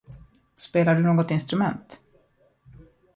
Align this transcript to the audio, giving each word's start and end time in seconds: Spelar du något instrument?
Spelar 0.55 0.95
du 0.95 1.01
något 1.03 1.31
instrument? 1.31 2.01